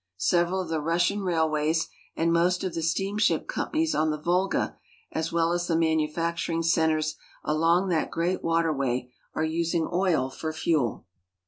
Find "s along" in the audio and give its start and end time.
6.97-7.89